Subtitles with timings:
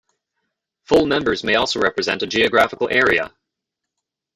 [0.85, 3.31] Full Members may also represent a geographical area.